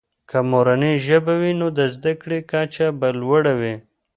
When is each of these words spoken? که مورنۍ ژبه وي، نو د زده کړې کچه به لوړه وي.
که 0.29 0.37
مورنۍ 0.51 0.93
ژبه 1.07 1.33
وي، 1.41 1.51
نو 1.59 1.67
د 1.77 1.79
زده 1.95 2.13
کړې 2.21 2.39
کچه 2.51 2.87
به 2.99 3.09
لوړه 3.19 3.53
وي. 3.59 3.75